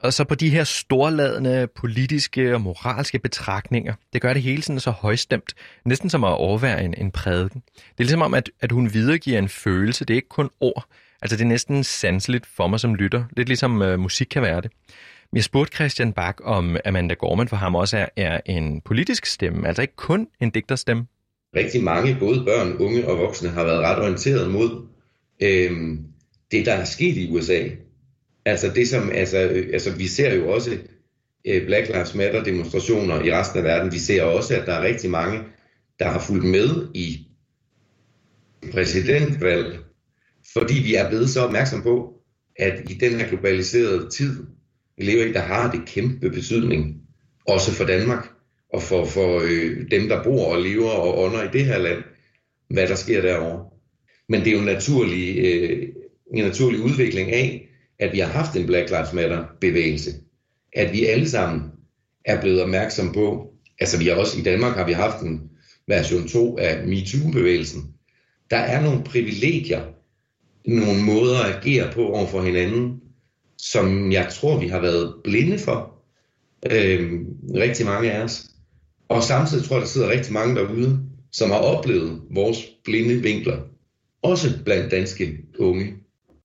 og 0.00 0.12
så 0.12 0.24
på 0.24 0.34
de 0.34 0.50
her 0.50 0.64
storladende 0.64 1.68
politiske 1.76 2.54
og 2.54 2.60
moralske 2.60 3.18
betragtninger. 3.18 3.94
Det 4.12 4.22
gør 4.22 4.32
det 4.32 4.42
hele 4.42 4.62
sådan 4.62 4.80
så 4.80 4.90
højstemt, 4.90 5.54
næsten 5.84 6.10
som 6.10 6.24
at 6.24 6.32
overvære 6.32 6.84
en, 6.84 6.94
en 6.98 7.10
prædiken. 7.10 7.62
Det 7.74 7.82
er 7.98 8.04
ligesom 8.04 8.22
om, 8.22 8.34
at, 8.34 8.50
at 8.60 8.72
hun 8.72 8.94
videregiver 8.94 9.38
en 9.38 9.48
følelse, 9.48 10.04
det 10.04 10.14
er 10.14 10.18
ikke 10.18 10.28
kun 10.28 10.50
ord. 10.60 10.86
Altså 11.22 11.36
det 11.36 11.42
er 11.42 11.48
næsten 11.48 11.84
sanseligt 11.84 12.46
for 12.46 12.66
mig 12.66 12.80
som 12.80 12.94
lytter, 12.94 13.24
lidt 13.36 13.48
ligesom 13.48 13.82
øh, 13.82 13.98
musik 13.98 14.26
kan 14.30 14.42
være 14.42 14.60
det. 14.60 14.70
Jeg 15.34 15.44
spurgte 15.44 15.74
Christian 15.74 16.12
Bak, 16.12 16.36
om 16.42 16.76
Amanda 16.84 17.14
Gorman 17.14 17.48
for 17.48 17.56
ham 17.56 17.74
også 17.74 17.96
er, 17.96 18.08
er 18.16 18.40
en 18.46 18.80
politisk 18.80 19.26
stemme, 19.26 19.68
altså 19.68 19.82
ikke 19.82 19.96
kun 19.96 20.28
en 20.40 20.50
digterstemme. 20.50 21.06
Rigtig 21.56 21.84
mange, 21.84 22.16
både 22.20 22.44
børn, 22.44 22.76
unge 22.76 23.08
og 23.08 23.18
voksne, 23.18 23.48
har 23.48 23.64
været 23.64 23.80
ret 23.80 23.98
orienteret 23.98 24.50
mod 24.50 24.86
øh, 25.42 25.98
det, 26.50 26.66
der 26.66 26.72
er 26.72 26.84
sket 26.84 27.16
i 27.16 27.30
USA. 27.30 27.68
Altså 28.44 28.70
det 28.74 28.88
som, 28.88 29.10
altså, 29.10 29.38
øh, 29.38 29.70
altså 29.72 29.96
vi 29.96 30.06
ser 30.06 30.34
jo 30.34 30.52
også 30.52 30.78
øh, 31.44 31.66
Black 31.66 31.88
Lives 31.88 32.14
Matter 32.14 32.44
demonstrationer 32.44 33.22
i 33.22 33.32
resten 33.32 33.58
af 33.58 33.64
verden. 33.64 33.92
Vi 33.92 33.98
ser 33.98 34.22
også, 34.22 34.60
at 34.60 34.66
der 34.66 34.72
er 34.72 34.82
rigtig 34.82 35.10
mange, 35.10 35.42
der 35.98 36.08
har 36.08 36.18
fulgt 36.18 36.44
med 36.44 36.88
i 36.94 37.26
præsidentvalg, 38.72 39.78
fordi 40.52 40.74
vi 40.74 40.94
er 40.94 41.08
blevet 41.08 41.30
så 41.30 41.40
opmærksom 41.40 41.82
på, 41.82 42.12
at 42.56 42.90
i 42.90 42.94
den 42.94 43.20
her 43.20 43.28
globaliserede 43.28 44.10
tid, 44.10 44.46
elever 44.98 45.24
i, 45.24 45.32
der 45.32 45.40
har 45.40 45.70
det 45.70 45.80
kæmpe 45.86 46.30
betydning, 46.30 46.96
også 47.46 47.72
for 47.72 47.84
Danmark, 47.84 48.28
og 48.72 48.82
for, 48.82 49.04
for 49.04 49.40
øh, 49.44 49.90
dem, 49.90 50.08
der 50.08 50.22
bor 50.22 50.54
og 50.54 50.62
lever 50.62 50.90
og 50.90 51.18
ånder 51.18 51.42
i 51.42 51.52
det 51.52 51.64
her 51.64 51.78
land, 51.78 52.02
hvad 52.70 52.88
der 52.88 52.94
sker 52.94 53.20
derovre. 53.20 53.64
Men 54.28 54.40
det 54.40 54.48
er 54.48 54.52
jo 54.52 54.58
en 54.58 54.64
naturlig, 54.64 55.38
øh, 55.38 55.88
en 56.34 56.44
naturlig 56.44 56.80
udvikling 56.80 57.32
af, 57.32 57.68
at 57.98 58.12
vi 58.12 58.18
har 58.18 58.28
haft 58.28 58.56
en 58.56 58.66
Black 58.66 58.90
Lives 58.90 59.12
Matter 59.12 59.44
bevægelse. 59.60 60.10
At 60.72 60.92
vi 60.92 61.04
alle 61.04 61.28
sammen 61.28 61.62
er 62.24 62.40
blevet 62.40 62.62
opmærksom 62.62 63.12
på, 63.12 63.52
altså 63.80 63.98
vi 63.98 64.06
har 64.06 64.14
også 64.14 64.38
i 64.38 64.42
Danmark 64.42 64.76
har 64.76 64.86
vi 64.86 64.92
haft 64.92 65.22
en 65.22 65.40
version 65.88 66.28
2 66.28 66.58
af 66.58 66.86
MeToo-bevægelsen. 66.86 67.82
Der 68.50 68.56
er 68.56 68.82
nogle 68.82 69.04
privilegier, 69.04 69.82
nogle 70.66 71.02
måder 71.02 71.38
at 71.38 71.56
agere 71.56 71.92
på 71.92 72.06
over 72.06 72.26
for 72.26 72.42
hinanden, 72.42 73.00
som 73.58 74.12
jeg 74.12 74.28
tror, 74.32 74.58
vi 74.58 74.68
har 74.68 74.80
været 74.80 75.14
blinde 75.24 75.58
for. 75.58 75.94
Øh, 76.70 77.12
rigtig 77.54 77.86
mange 77.86 78.12
af 78.12 78.22
os. 78.22 78.46
Og 79.08 79.22
samtidig 79.22 79.64
tror 79.64 79.76
jeg, 79.76 79.80
der 79.80 79.88
sidder 79.88 80.10
rigtig 80.10 80.32
mange 80.32 80.54
derude, 80.54 81.00
som 81.32 81.50
har 81.50 81.58
oplevet 81.58 82.22
vores 82.30 82.58
blinde 82.84 83.22
vinkler. 83.22 83.58
Også 84.22 84.48
blandt 84.64 84.90
danske 84.90 85.38
unge. 85.58 85.94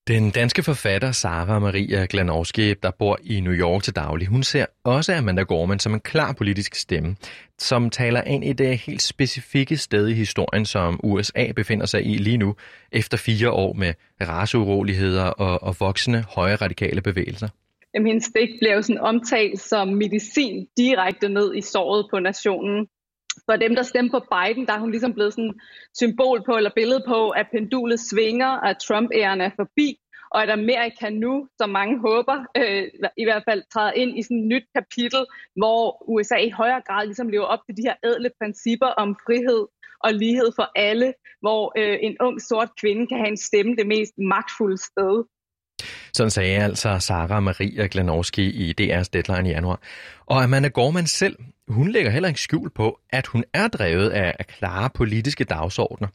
Den 0.10 0.32
danske 0.32 0.63
forfatter 0.63 1.12
Sara 1.12 1.60
Maria 1.60 2.06
Glanowski, 2.10 2.74
der 2.74 2.92
bor 2.92 3.20
i 3.24 3.39
New 3.39 3.54
York 3.54 3.84
til 3.84 3.96
daglig, 3.96 4.28
hun 4.28 4.44
ser 4.44 4.66
også 4.84 5.13
Amanda 5.13 5.42
Gorman 5.42 5.80
som 5.80 5.94
en 5.94 6.00
klar 6.00 6.34
politisk 6.34 6.75
stemme, 6.75 7.16
som 7.58 7.89
taler 7.89 8.22
ind 8.22 8.44
i 8.44 8.54
det 8.54 8.78
helt 8.78 9.01
specifikke 9.01 9.78
sted 9.78 10.08
i 10.08 10.13
historien, 10.13 10.66
som 10.66 11.00
USA 11.04 11.51
befinder 11.56 11.86
sig 11.86 12.06
i 12.06 12.18
lige 12.18 12.38
nu, 12.38 12.56
efter 12.92 13.18
fire 13.18 13.51
år 13.51 13.74
med 13.74 13.94
raceuroligheder 14.22 15.24
og, 15.25 15.63
og 15.63 15.75
voksende 15.80 16.25
højre 16.36 16.56
radikale 16.56 17.01
bevægelser. 17.01 17.48
Jamen, 17.94 18.08
hendes 18.08 18.30
digt 18.36 18.60
blev 18.62 18.84
sådan 18.84 19.01
omtalt 19.01 19.60
som 19.60 19.88
medicin 19.88 20.68
direkte 20.78 21.30
ned 21.30 21.56
i 21.56 21.62
såret 21.62 22.06
på 22.12 22.20
nationen. 22.20 22.88
For 23.46 23.55
dem, 23.55 23.75
der 23.75 23.84
stemte 23.84 24.12
på 24.12 24.22
Biden, 24.34 24.65
der 24.67 24.74
er 24.74 24.79
hun 24.79 24.91
ligesom 24.91 25.13
blevet 25.13 25.34
sådan 25.34 25.60
symbol 25.93 26.43
på, 26.46 26.53
eller 26.58 26.72
billede 26.75 27.03
på, 27.08 27.29
at 27.29 27.48
pendulet 27.53 28.00
svinger, 28.00 28.51
at 28.69 28.77
Trump-æren 28.88 29.41
er 29.41 29.51
forbi, 29.55 29.89
og 30.34 30.43
at 30.43 30.50
Amerika 30.50 31.10
nu, 31.10 31.48
som 31.60 31.69
mange 31.69 32.00
håber, 32.08 32.38
øh, 32.58 32.84
i 33.17 33.25
hvert 33.27 33.43
fald 33.50 33.62
træder 33.74 33.91
ind 33.91 34.19
i 34.19 34.22
sådan 34.24 34.38
et 34.38 34.48
nyt 34.53 34.67
kapitel, 34.75 35.24
hvor 35.60 36.10
USA 36.13 36.38
i 36.38 36.50
højere 36.50 36.81
grad 36.88 37.05
ligesom 37.05 37.29
lever 37.29 37.46
op 37.46 37.60
til 37.65 37.77
de 37.77 37.86
her 37.88 37.96
ædle 38.03 38.29
principper 38.41 38.88
om 38.88 39.10
frihed 39.25 39.63
og 40.05 40.13
lighed 40.13 40.50
for 40.55 40.67
alle, 40.75 41.13
hvor 41.41 41.74
øh, 41.77 41.98
en 42.01 42.15
ung 42.19 42.41
sort 42.41 42.72
kvinde 42.81 43.08
kan 43.08 43.17
have 43.17 43.29
en 43.36 43.38
stemme 43.38 43.75
det 43.75 43.88
mest 43.88 44.13
magtfulde 44.17 44.77
sted. 44.77 45.24
Sådan 46.13 46.29
sagde 46.29 46.58
altså 46.58 47.00
Sara 47.00 47.39
Maria 47.39 47.88
Glanowski 47.91 48.46
i 48.63 48.74
DR's 48.81 49.10
Deadline 49.13 49.50
i 49.50 49.51
januar. 49.51 49.79
Og 50.25 50.43
Amanda 50.43 50.67
Gorman 50.67 51.08
selv, 51.08 51.36
hun 51.69 51.91
lægger 51.91 52.11
heller 52.11 52.29
ikke 52.29 52.41
skjul 52.41 52.69
på, 52.69 52.99
at 53.09 53.27
hun 53.27 53.43
er 53.53 53.67
drevet 53.67 54.09
af, 54.09 54.35
af 54.39 54.47
klare 54.47 54.89
politiske 54.89 55.43
dagsordner. 55.43 56.07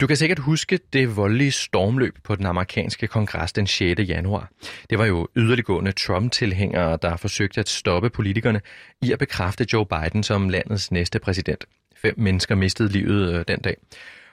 Du 0.00 0.06
kan 0.06 0.16
sikkert 0.16 0.38
huske 0.38 0.78
det 0.92 1.16
voldelige 1.16 1.52
stormløb 1.52 2.14
på 2.24 2.36
den 2.36 2.46
amerikanske 2.46 3.06
kongres 3.06 3.52
den 3.52 3.66
6. 3.66 4.00
januar. 4.00 4.50
Det 4.90 4.98
var 4.98 5.04
jo 5.04 5.28
yderliggående 5.36 5.92
Trump-tilhængere, 5.92 6.98
der 7.02 7.16
forsøgte 7.16 7.60
at 7.60 7.68
stoppe 7.68 8.10
politikerne 8.10 8.60
i 9.02 9.12
at 9.12 9.18
bekræfte 9.18 9.66
Joe 9.72 9.86
Biden 9.86 10.22
som 10.22 10.48
landets 10.48 10.92
næste 10.92 11.18
præsident. 11.18 11.64
Fem 11.96 12.14
mennesker 12.16 12.54
mistede 12.54 12.88
livet 12.88 13.34
øh, 13.34 13.44
den 13.48 13.60
dag. 13.60 13.76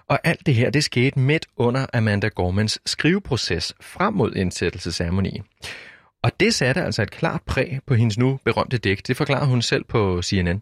Og 0.08 0.20
alt 0.24 0.46
det 0.46 0.56
her, 0.56 0.70
det 0.70 0.84
skete 0.84 1.20
midt 1.20 1.46
under 1.58 1.86
Amanda 1.94 2.28
Gormans 2.28 2.80
skriveproces 2.86 3.74
frem 3.82 4.14
mod 4.14 4.36
indsættelsesceremonien. 4.36 5.44
Og 6.24 6.40
det 6.40 6.54
satte 6.54 6.82
altså 6.82 7.02
et 7.02 7.12
klart 7.12 7.42
præg 7.42 7.80
på 7.88 7.94
hendes 7.94 8.18
nu 8.18 8.40
berømte 8.46 8.78
digt. 8.78 9.08
Det 9.08 9.46
hun 9.46 9.62
selv 9.62 9.84
på 9.84 10.22
CNN. 10.22 10.62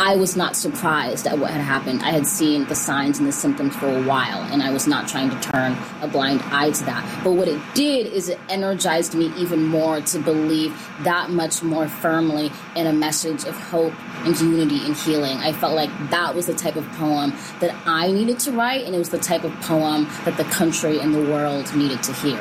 I 0.00 0.16
was 0.16 0.36
not 0.36 0.56
surprised 0.56 1.26
at 1.26 1.38
what 1.38 1.50
had 1.50 1.60
happened. 1.60 2.02
I 2.02 2.10
had 2.10 2.26
seen 2.26 2.64
the 2.64 2.74
signs 2.74 3.18
and 3.18 3.26
the 3.26 3.32
symptoms 3.32 3.76
for 3.76 3.86
a 3.86 4.02
while, 4.02 4.42
and 4.52 4.62
I 4.62 4.70
was 4.72 4.86
not 4.86 5.08
trying 5.08 5.30
to 5.30 5.38
turn 5.52 5.76
a 6.02 6.08
blind 6.08 6.40
eye 6.50 6.70
to 6.70 6.84
that. 6.84 7.04
But 7.24 7.32
what 7.32 7.48
it 7.48 7.60
did 7.74 8.06
is 8.06 8.28
it 8.28 8.38
energized 8.48 9.14
me 9.14 9.26
even 9.36 9.60
more 9.64 10.00
to 10.00 10.18
believe 10.18 10.72
that 11.04 11.30
much 11.30 11.62
more 11.62 11.88
firmly 11.88 12.50
in 12.74 12.86
a 12.86 12.92
message 12.92 13.44
of 13.44 13.54
hope 13.72 13.94
and 14.24 14.40
unity 14.40 14.80
and 14.86 14.96
healing. 14.96 15.36
I 15.48 15.52
felt 15.52 15.74
like 15.74 15.92
that 16.10 16.34
was 16.34 16.46
the 16.46 16.54
type 16.54 16.76
of 16.76 16.86
poem 16.92 17.32
that 17.60 17.74
I 17.86 18.10
needed 18.10 18.38
to 18.40 18.52
write, 18.52 18.84
and 18.86 18.94
it 18.94 18.98
was 18.98 19.10
the 19.10 19.24
type 19.30 19.44
of 19.44 19.52
poem 19.60 20.08
that 20.24 20.36
the 20.36 20.44
country 20.44 20.98
and 20.98 21.14
the 21.14 21.24
world 21.32 21.66
needed 21.76 22.02
to 22.04 22.12
hear. 22.14 22.40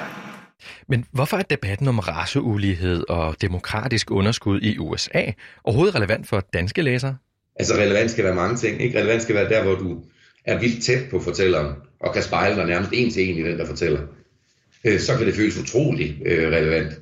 Men 0.89 1.06
hvorfor 1.12 1.38
er 1.38 1.41
debatten 1.41 1.88
om 1.88 2.00
raceulighed 2.00 3.03
og 3.10 3.41
demokratisk 3.41 4.12
underskud 4.12 4.62
i 4.62 4.77
USA 4.77 5.32
overhovedet 5.63 5.96
relevant 5.96 6.27
for 6.27 6.48
danske 6.53 6.82
læsere? 6.82 7.17
Altså 7.56 7.74
relevant 7.74 8.12
skal 8.12 8.24
være 8.24 8.36
mange 8.36 8.58
ting. 8.58 8.82
Ikke? 8.82 9.00
Relevant 9.00 9.22
skal 9.22 9.36
være 9.36 9.50
der, 9.50 9.63
hvor 9.63 9.75
du 9.75 10.03
er 10.46 10.60
vildt 10.60 10.84
tæt 10.84 11.10
på 11.10 11.20
fortælleren, 11.20 11.75
og 12.00 12.13
kan 12.13 12.24
spejle 12.24 12.56
dig 12.56 12.65
nærmest 12.65 12.91
en 12.94 13.12
til 13.12 13.29
en 13.29 13.38
i 13.38 13.50
den, 13.50 13.60
der 13.60 13.65
fortæller. 13.65 14.01
Øh, 14.84 15.00
så 15.00 15.17
kan 15.17 15.27
det 15.27 15.36
føles 15.36 15.58
utrolig 15.58 16.22
øh, 16.25 16.48
relevant. 16.48 16.94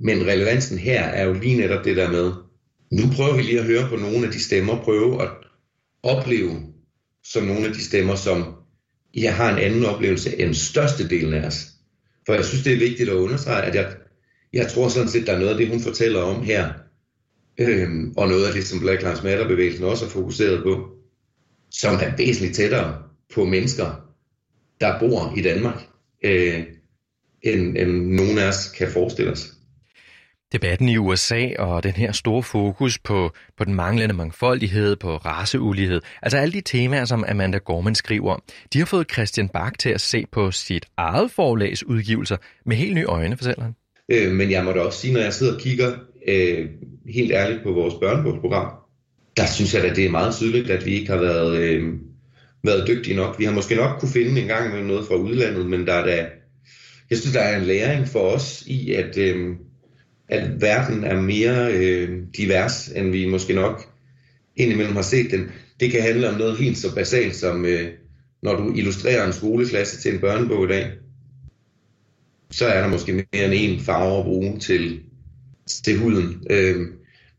Men 0.00 0.26
relevansen 0.26 0.78
her 0.78 1.04
er 1.04 1.24
jo 1.24 1.32
lige 1.32 1.56
netop 1.56 1.84
det 1.84 1.96
der 1.96 2.10
med, 2.10 2.32
nu 2.92 3.02
prøver 3.16 3.36
vi 3.36 3.42
lige 3.42 3.58
at 3.58 3.64
høre 3.64 3.88
på 3.88 3.96
nogle 3.96 4.26
af 4.26 4.32
de 4.32 4.42
stemmer, 4.42 4.82
prøve 4.82 5.22
at 5.22 5.28
opleve 6.02 6.62
som 7.24 7.44
nogle 7.44 7.66
af 7.66 7.72
de 7.72 7.84
stemmer, 7.84 8.14
som 8.14 8.54
jeg 9.14 9.36
har 9.36 9.52
en 9.52 9.58
anden 9.58 9.84
oplevelse 9.84 10.40
end 10.40 10.54
størstedelen 10.54 11.34
af 11.34 11.46
os. 11.46 11.66
For 12.28 12.34
jeg 12.34 12.44
synes, 12.44 12.64
det 12.64 12.72
er 12.72 12.78
vigtigt 12.78 13.08
at 13.08 13.14
understrege, 13.14 13.62
at 13.62 13.74
jeg, 13.74 13.96
jeg 14.52 14.68
tror 14.68 14.88
sådan 14.88 15.08
set, 15.08 15.26
der 15.26 15.32
er 15.32 15.38
noget 15.38 15.50
af 15.50 15.56
det, 15.56 15.68
hun 15.68 15.80
fortæller 15.80 16.20
om 16.20 16.42
her, 16.42 16.72
øhm, 17.58 18.14
og 18.16 18.28
noget 18.28 18.46
af 18.46 18.52
det, 18.52 18.64
som 18.64 18.80
Black 18.80 19.02
Lives 19.02 19.22
Matter-bevægelsen 19.22 19.84
også 19.84 20.04
har 20.04 20.10
fokuseret 20.10 20.62
på, 20.62 20.88
som 21.70 21.94
er 21.94 22.16
væsentligt 22.16 22.56
tættere 22.56 23.02
på 23.34 23.44
mennesker, 23.44 24.14
der 24.80 24.98
bor 25.00 25.34
i 25.36 25.42
Danmark, 25.42 25.82
øh, 26.24 26.62
end, 27.42 27.78
end 27.78 28.06
nogen 28.06 28.38
af 28.38 28.48
os 28.48 28.68
kan 28.78 28.88
forestille 28.88 29.30
os. 29.30 29.57
Debatten 30.52 30.88
i 30.88 30.96
USA 30.96 31.48
og 31.58 31.82
den 31.82 31.92
her 31.92 32.12
store 32.12 32.42
fokus 32.42 32.98
på, 32.98 33.32
på 33.56 33.64
den 33.64 33.74
manglende 33.74 34.14
mangfoldighed, 34.14 34.96
på 34.96 35.16
raceulighed, 35.16 36.00
altså 36.22 36.38
alle 36.38 36.52
de 36.52 36.60
temaer, 36.60 37.04
som 37.04 37.24
Amanda 37.28 37.58
Gorman 37.58 37.94
skriver 37.94 38.34
om, 38.34 38.42
de 38.72 38.78
har 38.78 38.86
fået 38.86 39.12
Christian 39.12 39.48
Bach 39.48 39.72
til 39.78 39.90
at 39.90 40.00
se 40.00 40.24
på 40.32 40.50
sit 40.50 40.86
eget 40.96 41.30
forlags 41.30 41.84
udgivelser 41.84 42.36
med 42.66 42.76
helt 42.76 42.94
nye 42.94 43.04
øjne, 43.04 43.36
fortæller 43.36 43.62
han. 43.62 43.74
Øh, 44.08 44.32
men 44.32 44.50
jeg 44.50 44.64
må 44.64 44.72
da 44.72 44.80
også 44.80 45.00
sige, 45.00 45.12
når 45.12 45.20
jeg 45.20 45.32
sidder 45.32 45.54
og 45.54 45.60
kigger 45.60 45.92
øh, 46.28 46.68
helt 47.08 47.32
ærligt 47.32 47.62
på 47.62 47.72
vores 47.72 47.94
børnebogsprogram, 47.94 48.72
der 49.36 49.46
synes 49.46 49.74
jeg 49.74 49.84
at 49.84 49.96
det 49.96 50.06
er 50.06 50.10
meget 50.10 50.34
tydeligt, 50.34 50.70
at 50.70 50.86
vi 50.86 50.94
ikke 50.94 51.12
har 51.12 51.20
været, 51.20 51.58
øh, 51.58 51.92
været 52.64 52.88
dygtige 52.88 53.16
nok. 53.16 53.38
Vi 53.38 53.44
har 53.44 53.52
måske 53.52 53.74
nok 53.74 54.00
kunne 54.00 54.12
finde 54.12 54.40
en 54.40 54.46
gang 54.46 54.74
med 54.74 54.82
noget 54.82 55.06
fra 55.06 55.14
udlandet, 55.14 55.66
men 55.66 55.86
der 55.86 55.94
er 55.94 56.06
da, 56.06 56.28
jeg 57.10 57.18
synes, 57.18 57.34
der 57.34 57.40
er 57.40 57.58
en 57.58 57.64
læring 57.64 58.08
for 58.08 58.20
os 58.20 58.64
i, 58.66 58.92
at, 58.92 59.18
øh, 59.18 59.56
at 60.28 60.60
verden 60.60 61.04
er 61.04 61.20
mere 61.20 61.72
øh, 61.74 62.22
divers, 62.36 62.88
end 62.88 63.10
vi 63.10 63.26
måske 63.26 63.54
nok 63.54 63.88
indimellem 64.56 64.96
har 64.96 65.02
set 65.02 65.30
den. 65.30 65.50
Det 65.80 65.90
kan 65.90 66.02
handle 66.02 66.28
om 66.28 66.38
noget 66.38 66.58
helt 66.58 66.78
så 66.78 66.94
basalt 66.94 67.36
som, 67.36 67.64
øh, 67.64 67.90
når 68.42 68.56
du 68.56 68.74
illustrerer 68.74 69.26
en 69.26 69.32
skoleklasse 69.32 70.00
til 70.00 70.14
en 70.14 70.20
børnebog 70.20 70.64
i 70.64 70.68
dag, 70.68 70.92
så 72.50 72.66
er 72.66 72.80
der 72.80 72.88
måske 72.88 73.12
mere 73.12 73.44
end 73.44 73.54
en 73.54 73.80
farve 73.80 74.18
at 74.18 74.24
bruge 74.24 74.58
til, 74.58 75.00
til 75.84 75.98
huden. 75.98 76.46
Øh, 76.50 76.86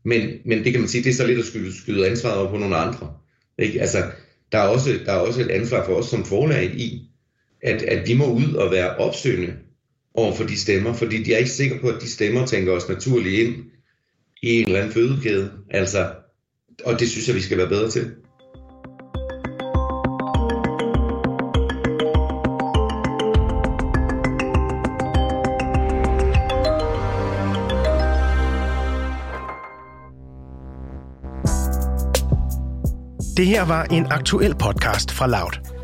men, 0.04 0.30
men 0.44 0.64
det 0.64 0.72
kan 0.72 0.80
man 0.80 0.88
sige, 0.88 1.04
det 1.04 1.10
er 1.10 1.14
så 1.14 1.26
lidt 1.26 1.38
at 1.38 1.44
skyde, 1.44 1.76
skyde 1.76 2.08
ansvaret 2.10 2.38
over 2.38 2.50
på 2.50 2.56
nogle 2.56 2.76
andre. 2.76 3.14
Ikke? 3.58 3.80
Altså, 3.80 4.04
der, 4.52 4.58
er 4.58 4.68
også, 4.68 5.00
der 5.06 5.12
er 5.12 5.16
også 5.16 5.40
et 5.40 5.50
ansvar 5.50 5.86
for 5.86 5.94
os 5.94 6.06
som 6.06 6.24
forlag 6.24 6.64
i, 6.64 7.10
at, 7.62 7.82
at 7.82 8.08
vi 8.08 8.14
må 8.14 8.32
ud 8.32 8.54
og 8.54 8.70
være 8.70 8.96
opsøgende 8.96 9.52
over 10.14 10.34
for 10.34 10.44
de 10.44 10.58
stemmer, 10.58 10.92
fordi 10.92 11.22
de 11.22 11.34
er 11.34 11.38
ikke 11.38 11.50
sikre 11.50 11.78
på, 11.78 11.88
at 11.88 12.02
de 12.02 12.10
stemmer 12.10 12.46
tænker 12.46 12.72
os 12.72 12.88
naturligt 12.88 13.48
ind 13.48 13.54
i 14.42 14.60
en 14.60 14.66
eller 14.66 14.80
anden 14.80 14.92
fødekæde. 14.92 15.50
Altså, 15.70 16.10
og 16.84 17.00
det 17.00 17.08
synes 17.10 17.28
jeg, 17.28 17.36
vi 17.36 17.40
skal 17.40 17.58
være 17.58 17.68
bedre 17.68 17.90
til. 17.90 18.10
Det 33.36 33.46
her 33.46 33.64
var 33.64 33.84
en 33.84 34.06
aktuel 34.10 34.54
podcast 34.54 35.10
fra 35.10 35.26
Loud. 35.26 35.79